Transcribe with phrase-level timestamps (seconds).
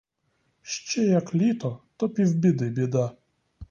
[0.61, 3.11] Ще як літо, то півбіди біда.